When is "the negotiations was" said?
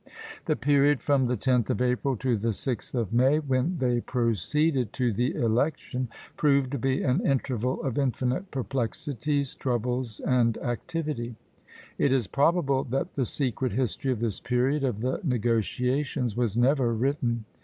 15.01-16.57